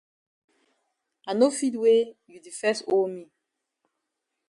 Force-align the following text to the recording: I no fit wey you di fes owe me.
I 1.29 1.31
no 1.39 1.47
fit 1.57 1.75
wey 1.81 1.99
you 2.31 2.37
di 2.45 2.51
fes 2.59 2.79
owe 2.93 3.07
me. 3.13 3.23